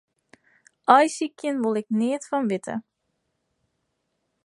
Aaisykjen 0.95 1.57
wol 1.63 1.77
ik 1.81 1.87
neat 1.99 2.23
fan 2.29 2.45
witte. 2.51 2.75